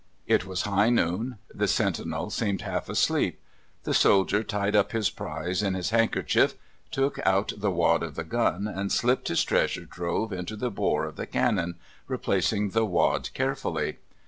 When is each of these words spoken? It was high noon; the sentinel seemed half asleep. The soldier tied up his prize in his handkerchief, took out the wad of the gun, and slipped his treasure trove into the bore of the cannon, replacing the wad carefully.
It 0.25 0.47
was 0.47 0.63
high 0.63 0.89
noon; 0.89 1.37
the 1.53 1.67
sentinel 1.67 2.31
seemed 2.31 2.61
half 2.63 2.89
asleep. 2.89 3.39
The 3.83 3.93
soldier 3.93 4.43
tied 4.43 4.75
up 4.75 4.93
his 4.93 5.11
prize 5.11 5.61
in 5.61 5.75
his 5.75 5.91
handkerchief, 5.91 6.55
took 6.89 7.19
out 7.23 7.53
the 7.55 7.69
wad 7.69 8.01
of 8.01 8.15
the 8.15 8.23
gun, 8.23 8.67
and 8.67 8.91
slipped 8.91 9.27
his 9.27 9.43
treasure 9.43 9.85
trove 9.85 10.33
into 10.33 10.55
the 10.55 10.71
bore 10.71 11.05
of 11.05 11.17
the 11.17 11.27
cannon, 11.27 11.75
replacing 12.07 12.71
the 12.71 12.83
wad 12.83 13.31
carefully. 13.35 13.97